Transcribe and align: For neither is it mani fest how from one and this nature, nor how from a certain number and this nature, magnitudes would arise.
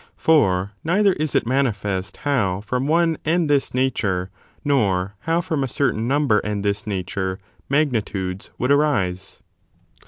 For 0.17 0.71
neither 0.83 1.13
is 1.13 1.35
it 1.35 1.45
mani 1.45 1.71
fest 1.73 2.17
how 2.25 2.61
from 2.61 2.87
one 2.87 3.19
and 3.23 3.47
this 3.47 3.71
nature, 3.71 4.31
nor 4.65 5.13
how 5.29 5.41
from 5.41 5.63
a 5.63 5.67
certain 5.67 6.07
number 6.07 6.39
and 6.39 6.65
this 6.65 6.87
nature, 6.87 7.37
magnitudes 7.69 8.49
would 8.57 8.71
arise. 8.71 9.43